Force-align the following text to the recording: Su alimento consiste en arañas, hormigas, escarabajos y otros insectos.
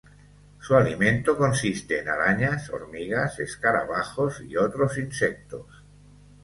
Su 0.59 0.73
alimento 0.75 1.37
consiste 1.37 1.99
en 1.99 2.09
arañas, 2.09 2.71
hormigas, 2.71 3.39
escarabajos 3.39 4.41
y 4.41 4.57
otros 4.57 4.97
insectos. 4.97 5.67